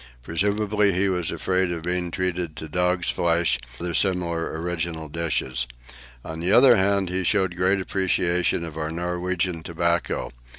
[0.23, 5.67] Presumably he was afraid of being treated to dog's flesh or similar original dishes.
[6.25, 10.31] On the other hand, he showed great appreciation of our Norwegian tobacco.